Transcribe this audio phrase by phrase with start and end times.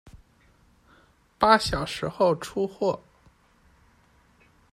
[1.37, 3.03] 八小时后出货